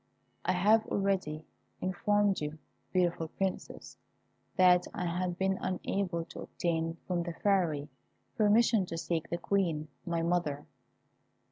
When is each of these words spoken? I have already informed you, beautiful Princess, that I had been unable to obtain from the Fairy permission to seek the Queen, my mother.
I 0.43 0.53
have 0.53 0.87
already 0.87 1.45
informed 1.79 2.41
you, 2.41 2.57
beautiful 2.91 3.27
Princess, 3.27 3.97
that 4.55 4.87
I 4.95 5.05
had 5.05 5.37
been 5.37 5.59
unable 5.61 6.25
to 6.25 6.41
obtain 6.41 6.97
from 7.05 7.21
the 7.21 7.33
Fairy 7.33 7.87
permission 8.35 8.87
to 8.87 8.97
seek 8.97 9.29
the 9.29 9.37
Queen, 9.37 9.89
my 10.03 10.23
mother. 10.23 10.65